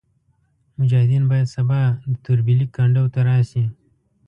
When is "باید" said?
1.31-1.47